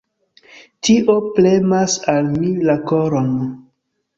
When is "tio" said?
0.87-1.17